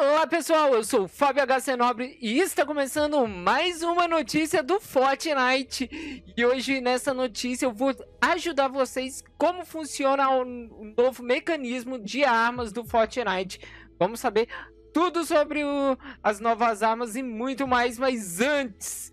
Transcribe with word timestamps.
Olá 0.00 0.28
pessoal, 0.28 0.74
eu 0.74 0.84
sou 0.84 1.02
o 1.02 1.08
Fábio 1.08 1.42
HC 1.44 1.74
Nobre 1.74 2.16
e 2.20 2.38
está 2.38 2.64
começando 2.64 3.26
mais 3.26 3.82
uma 3.82 4.06
notícia 4.06 4.62
do 4.62 4.78
Fortnite. 4.78 6.22
E 6.36 6.46
hoje 6.46 6.80
nessa 6.80 7.12
notícia 7.12 7.66
eu 7.66 7.72
vou 7.72 7.92
ajudar 8.20 8.68
vocês 8.68 9.24
como 9.36 9.66
funciona 9.66 10.30
o 10.30 10.44
novo 10.96 11.20
mecanismo 11.24 11.98
de 11.98 12.22
armas 12.22 12.72
do 12.72 12.84
Fortnite. 12.84 13.58
Vamos 13.98 14.20
saber 14.20 14.46
tudo 14.94 15.24
sobre 15.24 15.64
o, 15.64 15.98
as 16.22 16.38
novas 16.38 16.80
armas 16.80 17.16
e 17.16 17.22
muito 17.22 17.66
mais, 17.66 17.98
mas 17.98 18.40
antes... 18.40 19.12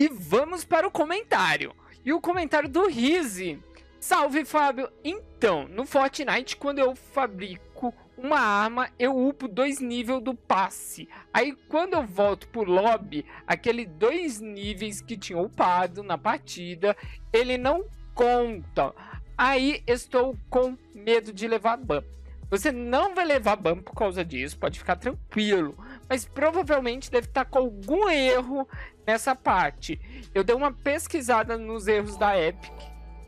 E 0.00 0.08
vamos 0.08 0.64
para 0.64 0.88
o 0.88 0.90
comentário. 0.90 1.76
E 2.02 2.14
o 2.14 2.22
comentário 2.22 2.70
do 2.70 2.86
Rizzi. 2.86 3.62
Salve 4.00 4.46
Fábio! 4.46 4.90
Então, 5.04 5.68
no 5.68 5.84
Fortnite, 5.84 6.56
quando 6.56 6.78
eu 6.78 6.94
fabrico 6.96 7.94
uma 8.16 8.38
arma, 8.38 8.88
eu 8.98 9.16
upo 9.16 9.46
dois 9.46 9.80
níveis 9.80 10.22
do 10.22 10.34
passe. 10.34 11.08
Aí 11.32 11.52
quando 11.68 11.94
eu 11.94 12.06
volto 12.06 12.48
pro 12.48 12.64
lobby, 12.64 13.24
aquele 13.46 13.84
dois 13.84 14.40
níveis 14.40 15.00
que 15.00 15.16
tinha 15.16 15.38
upado 15.38 16.02
na 16.02 16.16
partida, 16.16 16.96
ele 17.32 17.58
não 17.58 17.84
conta. 18.14 18.94
Aí 19.36 19.82
estou 19.86 20.36
com 20.48 20.76
medo 20.94 21.32
de 21.32 21.46
levar 21.46 21.76
ban. 21.76 22.02
Você 22.48 22.70
não 22.70 23.14
vai 23.14 23.24
levar 23.24 23.56
ban 23.56 23.78
por 23.78 23.94
causa 23.94 24.24
disso, 24.24 24.58
pode 24.58 24.78
ficar 24.78 24.96
tranquilo. 24.96 25.76
Mas 26.08 26.24
provavelmente 26.24 27.10
deve 27.10 27.26
estar 27.26 27.44
com 27.44 27.58
algum 27.58 28.08
erro 28.08 28.66
nessa 29.06 29.34
parte. 29.34 30.00
Eu 30.32 30.44
dei 30.44 30.54
uma 30.54 30.72
pesquisada 30.72 31.58
nos 31.58 31.86
erros 31.86 32.16
da 32.16 32.38
Epic 32.40 32.72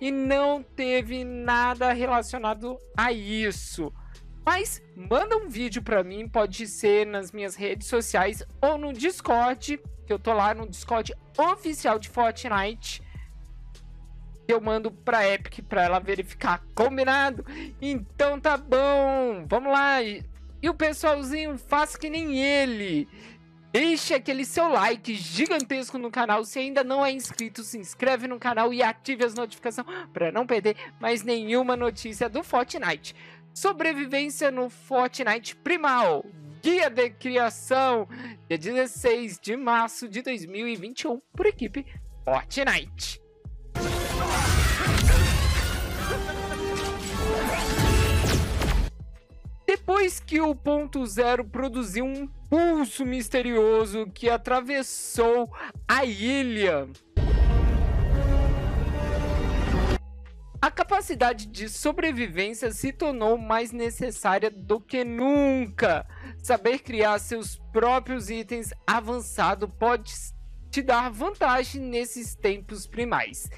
e 0.01 0.11
não 0.11 0.63
teve 0.63 1.25
nada 1.25 1.93
relacionado 1.93 2.79
a 2.97 3.13
isso. 3.13 3.93
Mas 4.51 4.83
manda 4.97 5.37
um 5.37 5.47
vídeo 5.47 5.83
para 5.83 6.03
mim, 6.03 6.27
pode 6.27 6.67
ser 6.67 7.05
nas 7.05 7.33
minhas 7.33 7.55
redes 7.55 7.87
sociais 7.87 8.43
ou 8.63 8.79
no 8.79 8.95
Discord, 8.95 9.79
que 10.07 10.11
eu 10.11 10.19
tô 10.19 10.33
lá 10.33 10.55
no 10.55 10.67
Discord 10.67 11.15
oficial 11.37 11.99
de 11.99 12.09
Fortnite. 12.09 13.03
Eu 14.49 14.59
mando 14.59 14.91
pra 14.91 15.29
Epic 15.29 15.63
pra 15.69 15.83
ela 15.85 15.99
verificar, 15.99 16.65
combinado? 16.75 17.45
Então 17.79 18.41
tá 18.41 18.57
bom, 18.57 19.45
vamos 19.47 19.71
lá. 19.71 20.03
E, 20.03 20.25
o 20.67 20.73
pessoalzinho, 20.73 21.59
faça 21.59 21.99
que 21.99 22.09
nem 22.09 22.41
ele. 22.43 23.07
Deixe 23.71 24.15
aquele 24.15 24.47
seu 24.47 24.67
like 24.67 25.15
gigantesco 25.15 25.99
no 25.99 26.11
canal. 26.11 26.43
Se 26.43 26.59
ainda 26.59 26.83
não 26.83 27.05
é 27.05 27.13
inscrito, 27.13 27.63
se 27.63 27.77
inscreve 27.77 28.27
no 28.27 28.39
canal 28.39 28.73
e 28.73 28.83
ative 28.83 29.27
as 29.27 29.35
notificações 29.35 29.87
para 30.11 30.33
não 30.33 30.47
perder 30.47 30.75
mais 30.99 31.23
nenhuma 31.23 31.77
notícia 31.77 32.31
do 32.31 32.43
Fortnite. 32.43 33.15
Sobrevivência 33.61 34.53
no 34.53 34.71
Fortnite 34.71 35.57
Primal. 35.57 36.25
Guia 36.63 36.89
de 36.89 37.11
criação, 37.11 38.07
dia 38.49 38.57
16 38.57 39.41
de 39.41 39.57
março 39.57 40.09
de 40.09 40.23
2021, 40.23 41.21
por 41.35 41.45
equipe 41.45 41.85
Fortnite. 42.25 43.21
Depois 49.67 50.21
que 50.21 50.41
o 50.41 50.55
ponto 50.55 51.05
zero 51.05 51.45
produziu 51.45 52.05
um 52.05 52.29
pulso 52.49 53.05
misterioso 53.05 54.07
que 54.15 54.31
atravessou 54.31 55.53
a 55.89 56.05
ilha, 56.05 56.89
A 60.61 60.73
capacidade 60.73 61.47
de 61.47 61.69
sobrevivência 61.69 62.73
se 62.73 62.93
tornou 62.93 63.39
mais 63.39 63.71
necessária 63.71 64.51
do 64.51 64.81
que 64.81 65.05
nunca. 65.05 66.05
Saber 66.43 66.81
criar 66.81 67.21
seus 67.21 67.57
próprios 67.73 68.29
itens 68.29 68.73
avançado 68.85 69.69
pode 69.69 70.13
te 70.69 70.83
dar 70.83 71.11
vantagem 71.13 71.81
nesses 71.81 72.35
tempos 72.35 72.89
primais. 72.89 73.49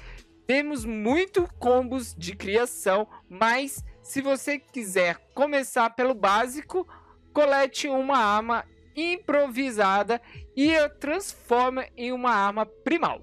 Temos 0.45 0.85
muito 0.85 1.49
combos 1.57 2.13
de 2.13 2.35
criação, 2.35 3.07
mas 3.27 3.83
se 4.03 4.21
você 4.21 4.59
quiser 4.59 5.17
começar 5.33 5.89
pelo 5.89 6.13
básico, 6.13 6.87
colete 7.33 7.87
uma 7.87 8.17
arma 8.17 8.63
improvisada 8.95 10.21
e 10.55 10.75
a 10.75 10.87
transforma 10.87 11.83
em 11.97 12.11
uma 12.11 12.31
arma 12.31 12.63
primal, 12.65 13.21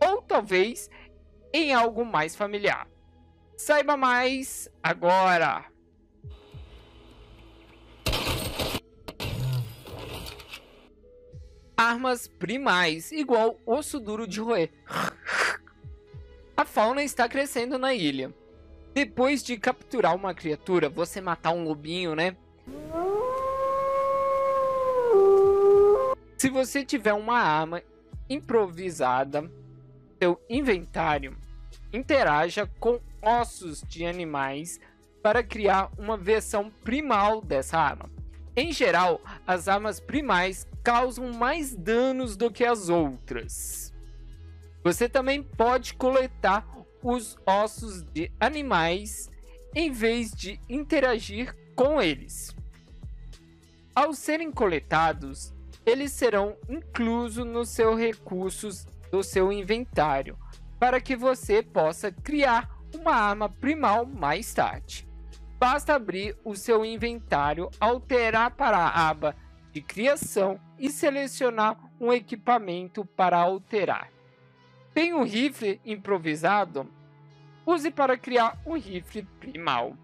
ou 0.00 0.20
talvez 0.20 0.90
em 1.52 1.72
algo 1.72 2.04
mais 2.04 2.34
familiar. 2.34 2.89
Saiba 3.62 3.94
mais 3.94 4.70
agora! 4.82 5.66
Armas 11.76 12.26
primais, 12.26 13.12
igual 13.12 13.60
osso 13.66 14.00
duro 14.00 14.26
de 14.26 14.40
roer. 14.40 14.70
A 16.56 16.64
fauna 16.64 17.02
está 17.02 17.28
crescendo 17.28 17.76
na 17.76 17.92
ilha. 17.92 18.34
Depois 18.94 19.42
de 19.44 19.58
capturar 19.58 20.16
uma 20.16 20.32
criatura, 20.32 20.88
você 20.88 21.20
matar 21.20 21.50
um 21.50 21.64
lobinho, 21.64 22.14
né? 22.14 22.34
Se 26.38 26.48
você 26.48 26.82
tiver 26.82 27.12
uma 27.12 27.38
arma 27.38 27.82
improvisada, 28.26 29.52
seu 30.18 30.42
inventário 30.48 31.36
interaja 31.92 32.70
com 32.78 33.00
ossos 33.22 33.82
de 33.82 34.04
animais 34.04 34.80
para 35.22 35.42
criar 35.42 35.90
uma 35.98 36.16
versão 36.16 36.70
primal 36.82 37.40
dessa 37.40 37.78
arma. 37.78 38.10
Em 38.56 38.72
geral, 38.72 39.20
as 39.46 39.68
armas 39.68 40.00
primais 40.00 40.66
causam 40.82 41.32
mais 41.32 41.74
danos 41.74 42.36
do 42.36 42.50
que 42.50 42.64
as 42.64 42.88
outras. 42.88 43.92
Você 44.82 45.08
também 45.08 45.42
pode 45.42 45.94
coletar 45.94 46.66
os 47.02 47.38
ossos 47.46 48.02
de 48.02 48.30
animais 48.40 49.30
em 49.74 49.90
vez 49.90 50.32
de 50.32 50.60
interagir 50.68 51.54
com 51.76 52.00
eles. 52.00 52.54
Ao 53.94 54.12
serem 54.14 54.50
coletados, 54.50 55.52
eles 55.84 56.12
serão 56.12 56.56
inclusos 56.68 57.44
nos 57.44 57.68
seus 57.70 57.98
recursos 57.98 58.86
do 59.10 59.22
seu 59.22 59.52
inventário, 59.52 60.38
para 60.80 60.98
que 60.98 61.14
você 61.14 61.62
possa 61.62 62.10
criar 62.10 62.70
uma 62.94 63.12
arma 63.12 63.50
primal 63.50 64.06
mais 64.06 64.52
tarde. 64.54 65.06
Basta 65.58 65.94
abrir 65.94 66.34
o 66.42 66.56
seu 66.56 66.82
inventário, 66.86 67.70
alterar 67.78 68.52
para 68.52 68.78
a 68.78 69.10
aba 69.10 69.36
de 69.72 69.82
criação 69.82 70.58
e 70.78 70.88
selecionar 70.90 71.78
um 72.00 72.10
equipamento 72.10 73.04
para 73.04 73.36
alterar. 73.36 74.10
Tem 74.94 75.12
um 75.12 75.22
rifle 75.22 75.78
improvisado? 75.84 76.90
Use 77.66 77.90
para 77.90 78.16
criar 78.16 78.58
um 78.64 78.76
rifle 78.78 79.22
primal. 79.38 79.94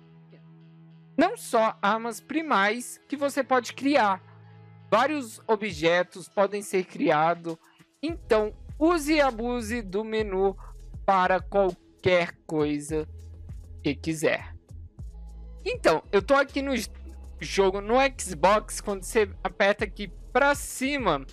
Não 1.16 1.38
só 1.38 1.76
armas 1.80 2.20
primais 2.20 3.00
que 3.08 3.16
você 3.16 3.42
pode 3.42 3.72
criar, 3.72 4.22
vários 4.90 5.40
objetos 5.46 6.28
podem 6.28 6.60
ser 6.60 6.84
criados, 6.84 7.56
então 8.02 8.54
use 8.78 9.14
e 9.14 9.20
abuse 9.22 9.80
do 9.80 10.04
menu 10.04 10.54
para 11.06 11.40
qualquer 11.40 12.32
coisa 12.46 13.08
que 13.82 13.94
quiser. 13.94 14.54
Então, 15.64 16.02
eu 16.10 16.20
tô 16.20 16.34
aqui 16.34 16.60
no 16.60 16.72
jogo 17.40 17.80
no 17.80 17.94
Xbox, 18.18 18.80
quando 18.80 19.04
você 19.04 19.30
aperta 19.42 19.84
aqui 19.84 20.08
para 20.32 20.54
cima, 20.54 21.24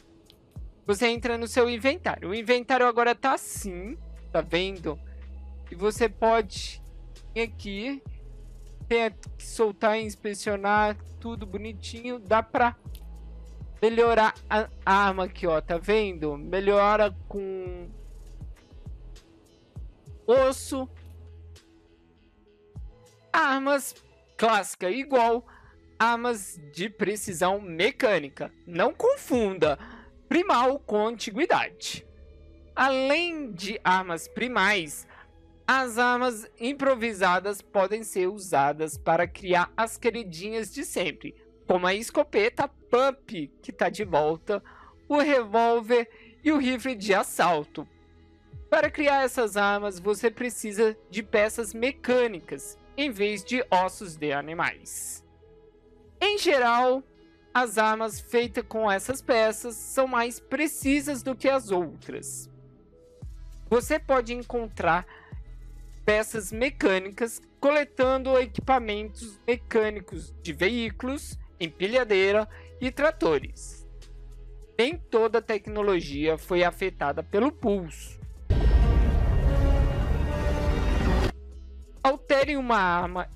você 0.85 1.07
entra 1.07 1.37
no 1.37 1.47
seu 1.47 1.69
inventário. 1.69 2.29
O 2.29 2.35
inventário 2.35 2.85
agora 2.85 3.15
tá 3.15 3.33
assim, 3.33 3.97
tá 4.31 4.41
vendo? 4.41 4.99
E 5.71 5.75
você 5.75 6.07
pode 6.07 6.81
vir 7.33 7.41
aqui, 7.41 8.03
tem 8.87 9.11
que 9.37 9.45
soltar 9.45 9.99
e 9.99 10.03
inspecionar 10.03 10.95
tudo 11.19 11.45
bonitinho, 11.45 12.19
dá 12.19 12.43
pra 12.43 12.75
melhorar 13.81 14.35
a 14.49 14.69
arma 14.85 15.25
aqui, 15.25 15.47
ó, 15.47 15.59
tá 15.59 15.77
vendo? 15.77 16.37
Melhora 16.37 17.15
com 17.27 17.89
osso, 20.25 20.87
armas 23.31 23.95
clássica 24.37 24.89
igual 24.89 25.45
armas 25.97 26.59
de 26.73 26.89
precisão 26.89 27.61
mecânica. 27.61 28.51
Não 28.67 28.93
confunda 28.93 29.79
primal 30.27 30.79
com 30.79 31.07
antiguidade. 31.07 32.05
Além 32.75 33.51
de 33.51 33.79
armas 33.83 34.27
primais, 34.27 35.07
as 35.67 35.97
armas 35.97 36.45
improvisadas 36.59 37.61
podem 37.61 38.03
ser 38.03 38.27
usadas 38.27 38.97
para 38.97 39.27
criar 39.27 39.71
as 39.77 39.97
queridinhas 39.97 40.73
de 40.73 40.83
sempre, 40.83 41.35
como 41.65 41.87
a 41.87 41.93
escopeta 41.93 42.67
Pump, 42.67 43.47
que 43.61 43.71
está 43.71 43.89
de 43.89 44.03
volta, 44.03 44.61
o 45.07 45.19
revólver 45.19 46.09
e 46.43 46.51
o 46.51 46.57
rifle 46.57 46.95
de 46.95 47.13
assalto. 47.13 47.87
Para 48.73 48.89
criar 48.89 49.21
essas 49.21 49.55
armas, 49.55 49.99
você 49.99 50.31
precisa 50.31 50.97
de 51.07 51.21
peças 51.21 51.75
mecânicas, 51.75 52.75
em 52.97 53.11
vez 53.11 53.43
de 53.43 53.63
ossos 53.69 54.15
de 54.15 54.33
animais. 54.33 55.23
Em 56.19 56.39
geral, 56.39 57.03
as 57.53 57.77
armas 57.77 58.19
feitas 58.19 58.65
com 58.67 58.91
essas 58.91 59.21
peças 59.21 59.75
são 59.75 60.07
mais 60.07 60.39
precisas 60.39 61.21
do 61.21 61.35
que 61.35 61.47
as 61.47 61.69
outras. 61.69 62.49
Você 63.69 63.99
pode 63.99 64.33
encontrar 64.33 65.05
peças 66.03 66.51
mecânicas 66.51 67.39
coletando 67.59 68.35
equipamentos 68.39 69.39
mecânicos 69.45 70.33
de 70.41 70.51
veículos, 70.51 71.37
empilhadeira 71.59 72.49
e 72.81 72.89
tratores. 72.89 73.87
Nem 74.75 74.97
toda 74.97 75.43
tecnologia 75.43 76.39
foi 76.39 76.63
afetada 76.63 77.21
pelo 77.21 77.51
pulso. 77.51 78.22
Altere 82.03 82.57
uma 82.57 82.77
arma 82.77 83.29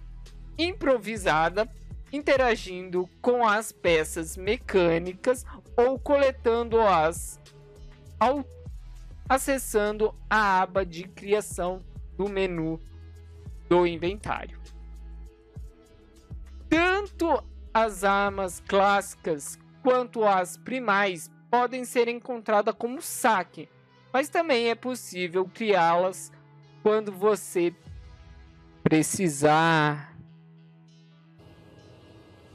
improvisada 0.57 1.69
interagindo 2.11 3.09
com 3.21 3.47
as 3.47 3.71
peças 3.71 4.35
mecânicas 4.35 5.45
ou 5.75 5.97
coletando-as 5.97 7.39
ao 8.19 8.45
acessando 9.29 10.15
a 10.29 10.61
aba 10.61 10.85
de 10.85 11.03
criação 11.03 11.83
do 12.17 12.29
menu 12.29 12.81
do 13.67 13.85
inventário. 13.85 14.59
Tanto 16.69 17.43
as 17.73 18.03
armas 18.03 18.61
clássicas 18.61 19.59
quanto 19.83 20.23
as 20.23 20.57
primais 20.57 21.29
podem 21.49 21.85
ser 21.85 22.07
encontradas 22.07 22.75
como 22.77 23.01
saque, 23.01 23.69
mas 24.11 24.29
também 24.29 24.69
é 24.69 24.75
possível 24.75 25.45
criá-las 25.45 26.31
quando 26.81 27.11
você 27.11 27.75
precisar 28.83 30.17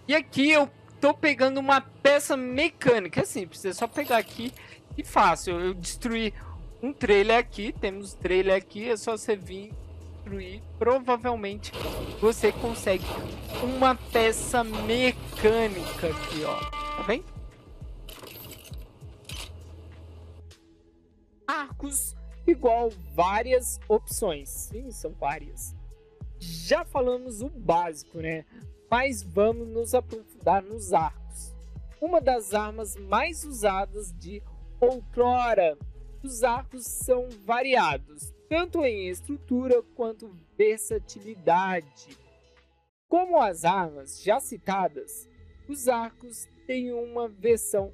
e 0.07 0.15
aqui 0.15 0.51
eu 0.51 0.69
tô 1.01 1.15
pegando 1.15 1.59
uma 1.59 1.81
peça 1.81 2.37
mecânica. 2.37 3.21
É 3.21 3.25
simples, 3.25 3.65
é 3.65 3.73
só 3.73 3.87
pegar 3.87 4.19
aqui 4.19 4.53
e 4.97 5.05
fácil. 5.05 5.59
Eu 5.61 5.75
destruí 5.75 6.35
um 6.83 6.93
trailer 6.93 7.39
aqui, 7.39 7.73
temos 7.73 8.13
trailer 8.15 8.57
aqui, 8.57 8.91
é 8.91 8.97
só 8.97 9.17
você 9.17 9.37
vir 9.37 9.73
destruir. 10.17 10.61
Provavelmente 10.79 11.73
você 12.21 12.53
consegue 12.53 13.05
uma 13.63 13.95
peça 13.95 14.65
mecânica 14.65 16.09
aqui, 16.09 16.45
ó. 16.45 16.57
Tá 16.97 17.03
vendo? 17.07 17.25
Arcos 21.47 22.15
igual 22.47 22.91
várias 23.15 23.79
opções. 23.89 24.49
Sim, 24.49 24.91
são 24.91 25.13
várias. 25.13 25.75
Já 26.43 26.85
falamos 26.85 27.41
o 27.41 27.49
básico, 27.49 28.19
né? 28.19 28.45
mas 28.93 29.23
vamos 29.23 29.67
nos 29.69 29.95
aprofundar 29.95 30.63
nos 30.63 30.93
arcos. 30.93 31.55
Uma 31.99 32.21
das 32.21 32.53
armas 32.53 32.95
mais 32.95 33.43
usadas 33.43 34.13
de 34.13 34.43
outrora. 34.79 35.79
Os 36.23 36.43
arcos 36.43 36.85
são 36.85 37.27
variados, 37.43 38.35
tanto 38.51 38.85
em 38.85 39.09
estrutura 39.09 39.83
quanto 39.97 40.37
versatilidade. 40.59 42.19
Como 43.09 43.41
as 43.41 43.65
armas 43.65 44.23
já 44.23 44.39
citadas, 44.41 45.27
os 45.67 45.89
arcos 45.89 46.47
têm 46.67 46.93
uma 46.93 47.31
versão 47.31 47.91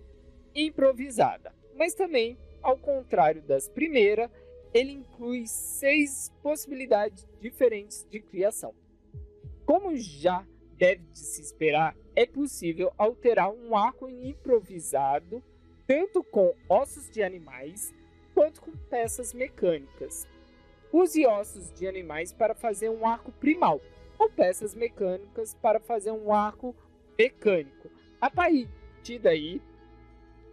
improvisada, 0.52 1.54
mas 1.76 1.94
também, 1.94 2.36
ao 2.60 2.76
contrário 2.76 3.40
das 3.42 3.68
primeiras, 3.68 4.28
ele 4.72 4.92
inclui 4.92 5.46
seis 5.46 6.32
possibilidades 6.42 7.26
diferentes 7.40 8.06
de 8.10 8.20
criação. 8.20 8.74
Como 9.64 9.96
já 9.96 10.46
deve 10.76 11.04
de 11.12 11.18
se 11.18 11.42
esperar, 11.42 11.96
é 12.14 12.24
possível 12.26 12.92
alterar 12.96 13.50
um 13.50 13.76
arco 13.76 14.08
improvisado 14.08 15.42
tanto 15.86 16.22
com 16.22 16.54
ossos 16.68 17.08
de 17.10 17.22
animais 17.22 17.94
quanto 18.34 18.60
com 18.60 18.70
peças 18.90 19.32
mecânicas. 19.32 20.28
Use 20.92 21.26
ossos 21.26 21.72
de 21.72 21.88
animais 21.88 22.32
para 22.32 22.54
fazer 22.54 22.90
um 22.90 23.06
arco 23.06 23.32
primal 23.32 23.80
ou 24.18 24.28
peças 24.28 24.74
mecânicas 24.74 25.54
para 25.54 25.80
fazer 25.80 26.10
um 26.10 26.32
arco 26.32 26.74
mecânico. 27.18 27.90
A 28.20 28.30
partir 28.30 29.18
daí, 29.18 29.62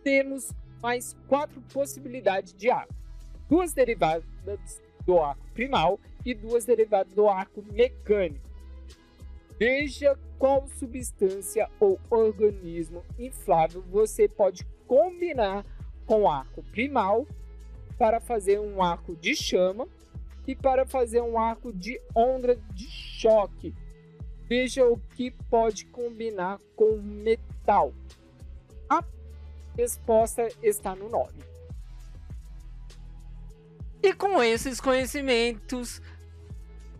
temos 0.03 0.51
mais 0.81 1.15
quatro 1.27 1.62
possibilidades 1.73 2.53
de 2.53 2.69
arco: 2.69 2.94
duas 3.50 3.74
derivadas 3.74 4.24
do 5.06 5.19
arco 5.19 5.45
primal 5.53 6.00
e 6.25 6.33
duas 6.33 6.65
derivadas 6.65 7.13
do 7.13 7.27
arco 7.30 7.63
mecânico. 7.71 8.50
Veja 9.57 10.18
qual 10.38 10.68
substância 10.68 11.69
ou 11.80 12.00
organismo 12.09 13.03
inflável 13.18 13.81
você 13.89 14.27
pode 14.27 14.65
combinar 14.86 15.65
com 16.06 16.30
arco 16.30 16.62
primal 16.63 17.25
para 17.97 18.19
fazer 18.19 18.59
um 18.59 18.83
arco 18.83 19.15
de 19.15 19.36
chama 19.36 19.88
e 20.48 20.56
para 20.56 20.86
fazer 20.86 21.21
um 21.21 21.39
arco 21.39 21.71
de 21.71 22.00
onda 22.13 22.56
de 22.74 22.88
choque. 22.88 23.74
Veja 24.48 24.86
o 24.86 25.00
que 25.15 25.31
pode 25.50 25.86
combinar 25.86 26.59
com 26.75 26.98
metal. 26.98 27.94
A 28.89 29.03
resposta 29.75 30.48
está 30.62 30.95
no 30.95 31.09
nome. 31.09 31.39
E 34.05 34.13
com 34.13 34.39
esses 34.43 34.79
conhecimentos, 34.79 35.99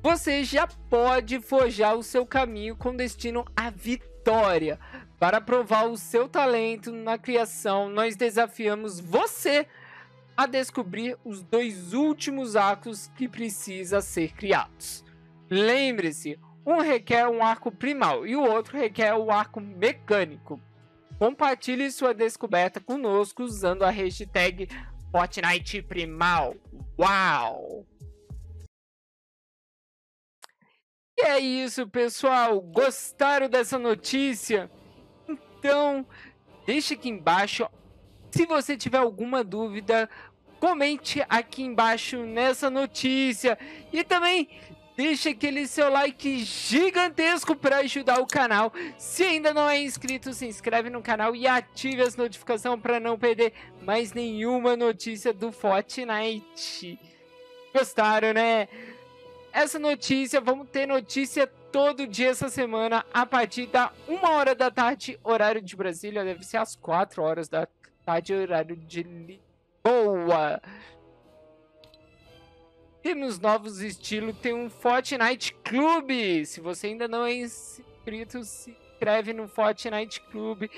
você 0.02 0.44
já 0.44 0.66
pode 0.66 1.40
forjar 1.40 1.96
o 1.96 2.02
seu 2.02 2.26
caminho 2.26 2.76
com 2.76 2.96
destino 2.96 3.46
à 3.56 3.70
vitória. 3.70 4.80
Para 5.20 5.40
provar 5.40 5.84
o 5.84 5.98
seu 5.98 6.28
talento 6.28 6.92
na 6.92 7.16
criação, 7.16 7.90
nós 7.90 8.16
desafiamos 8.16 9.00
você 9.00 9.68
a 10.36 10.48
descobrir 10.48 11.16
os 11.24 11.44
dois 11.44 11.94
últimos 11.94 12.56
arcos 12.56 13.12
que 13.16 13.30
precisa 13.30 14.02
ser 14.02 14.34
criados. 14.34 15.06
Lembre-se, 15.48 16.40
um 16.66 16.80
requer 16.80 17.28
um 17.28 17.44
arco 17.44 17.72
primal 17.72 18.26
e 18.26 18.36
o 18.36 18.42
outro 18.42 18.80
requer 18.80 19.14
o 19.14 19.30
arco 19.30 19.62
mecânico. 19.62 20.60
Compartilhe 21.20 21.92
sua 21.92 22.16
descoberta 22.16 22.80
conosco 22.80 23.44
usando 23.44 23.84
a 23.84 23.92
hashtag 23.92 24.68
Fortnite 25.16 25.82
Primal. 25.82 26.58
Uau! 27.00 27.88
E 31.18 31.22
é 31.22 31.40
isso, 31.40 31.88
pessoal. 31.88 32.60
Gostaram 32.60 33.48
dessa 33.48 33.80
notícia? 33.80 34.70
Então, 35.30 36.06
deixe 36.66 36.96
aqui 36.96 37.08
embaixo. 37.08 37.66
Se 38.30 38.46
você 38.46 38.76
tiver 38.76 38.98
alguma 38.98 39.42
dúvida, 39.42 40.10
comente 40.60 41.26
aqui 41.30 41.64
embaixo 41.64 42.26
nessa 42.26 42.70
notícia. 42.70 43.58
E 43.94 44.04
também 44.04 44.50
deixe 44.96 45.30
aquele 45.30 45.68
seu 45.68 45.90
like 45.90 46.40
gigantesco 46.40 47.56
para 47.56 47.78
ajudar 47.78 48.20
o 48.20 48.28
canal. 48.28 48.72
Se 48.98 49.24
ainda 49.24 49.54
não 49.54 49.70
é 49.70 49.80
inscrito, 49.80 50.34
se 50.34 50.46
inscreve 50.46 50.90
no 50.90 51.02
canal 51.02 51.36
e 51.36 51.48
ative 51.48 52.02
as 52.02 52.16
notificações 52.16 52.80
para 52.80 53.00
não 53.00 53.18
perder 53.18 53.54
mais 53.82 54.14
nenhuma 54.14 54.76
notícia 54.76 55.34
do 55.34 55.52
Fortnite. 55.52 57.00
Gostaram, 57.74 58.34
né? 58.34 58.68
essa 59.56 59.80
notícia, 59.80 60.42
vamos 60.42 60.68
ter 60.70 60.86
notícia 60.86 61.48
todo 61.48 62.06
dia 62.06 62.32
essa 62.32 62.50
semana, 62.50 63.06
a 63.14 63.26
partir 63.26 63.68
da 63.68 63.90
1 64.06 64.28
hora 64.28 64.54
da 64.54 64.70
tarde, 64.70 65.18
horário 65.24 65.62
de 65.62 65.78
Brasília, 65.78 66.26
deve 66.26 66.44
ser 66.44 66.58
às 66.58 66.76
4 66.76 67.24
horas 67.24 67.48
da 67.48 67.66
tarde, 68.06 68.34
horário 68.34 68.76
de 68.76 69.04
Lisboa. 69.04 70.62
Temos 73.06 73.40
novos 73.40 73.82
estilos, 73.82 74.36
tem 74.40 74.52
um 74.52 74.68
Fortnite 74.68 75.54
Clube. 75.64 76.44
Se 76.44 76.60
você 76.60 76.88
ainda 76.88 77.08
não 77.08 77.24
é 77.24 77.36
inscrito, 77.36 78.44
se 78.44 78.72
inscreve 78.72 79.32
no 79.32 79.48
Fortnite 79.48 80.20
Clube. 80.22 80.72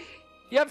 E 0.52 0.60
a 0.60 0.68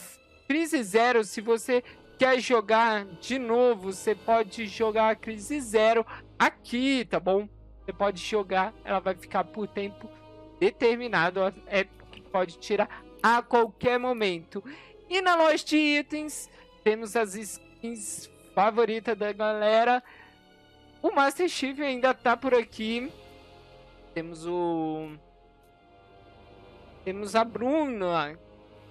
Crise 0.47 0.83
Zero, 0.83 1.25
se 1.25 1.41
você 1.41 1.83
quer 2.19 2.39
jogar 2.41 3.07
de 3.23 3.39
novo, 3.39 3.91
você 3.91 4.15
pode 4.15 4.67
jogar 4.67 5.09
a 5.09 5.15
Crise 5.15 5.59
Zero 5.63 6.05
aqui, 6.39 7.07
tá 7.07 7.19
bom? 7.19 7.49
Você 7.87 7.93
pode 7.95 8.23
jogar, 8.23 8.75
ela 8.85 9.01
vai 9.01 9.15
ficar 9.15 9.43
por 9.45 9.67
tempo 9.67 10.11
determinado. 10.61 11.41
É 11.69 11.87
pode 12.31 12.59
tirar 12.59 13.03
a 13.23 13.41
qualquer 13.41 13.99
momento. 13.99 14.63
E 15.09 15.23
na 15.23 15.35
loja 15.35 15.65
de 15.65 15.79
itens, 15.79 16.51
temos 16.85 17.17
as 17.17 17.35
skins 17.35 18.29
favoritas 18.55 19.17
da 19.17 19.33
galera. 19.33 20.03
O 21.03 21.13
Master 21.13 21.49
Chief 21.49 21.79
ainda 21.81 22.13
tá 22.15 22.37
por 22.37 22.55
aqui. 22.55 23.13
Temos 24.15 24.47
o. 24.47 25.11
Temos 27.05 27.37
a 27.37 27.45
Bruna, 27.45 28.39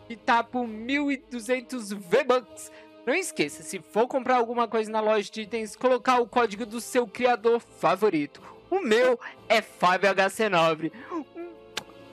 que 0.07 0.15
tá 0.15 0.43
por 0.43 0.65
1.200 0.65 1.93
V-Bucks. 1.97 2.71
Não 3.05 3.13
esqueça, 3.13 3.61
se 3.61 3.79
for 3.79 4.07
comprar 4.07 4.37
alguma 4.37 4.67
coisa 4.67 4.89
na 4.89 4.99
loja 4.99 5.29
de 5.31 5.41
itens, 5.41 5.75
colocar 5.75 6.19
o 6.19 6.27
código 6.27 6.65
do 6.65 6.81
seu 6.81 7.05
criador 7.05 7.59
favorito. 7.59 8.41
O 8.69 8.79
meu 8.79 9.19
é 9.47 9.61
FábioHC9. 9.61 10.91
Um 11.11 11.25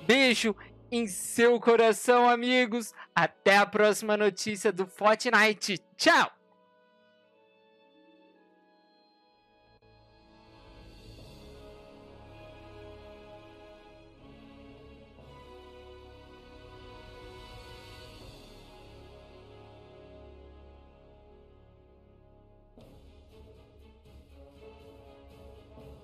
beijo 0.06 0.54
em 0.90 1.06
seu 1.06 1.58
coração, 1.58 2.28
amigos. 2.28 2.92
Até 3.14 3.56
a 3.56 3.66
próxima 3.66 4.16
notícia 4.16 4.70
do 4.70 4.86
Fortnite. 4.86 5.78
Tchau! 5.96 6.41